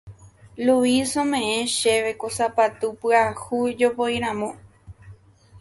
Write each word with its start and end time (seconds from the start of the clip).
Luis 0.65 1.09
ome'ẽ 1.23 1.67
chéve 1.77 2.11
ko 2.21 2.27
sapatu 2.37 2.85
pyahu 2.99 3.57
jopóiramo. 3.79 4.49